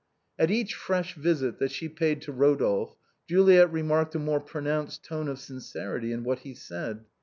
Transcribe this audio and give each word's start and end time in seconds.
At 0.39 0.49
each 0.49 0.73
fresh 0.73 1.13
visit 1.13 1.59
that 1.59 1.69
she 1.69 1.87
paid 1.87 2.23
to 2.23 2.31
Rodolphe 2.31 2.95
Juliet 3.27 3.71
re 3.71 3.83
marked 3.83 4.15
a 4.15 4.17
more 4.17 4.39
pronounced 4.39 5.03
tone 5.05 5.27
of 5.27 5.37
sincerity 5.39 6.11
in 6.11 6.23
what 6.23 6.39
he 6.39 6.55
said. 6.55 7.05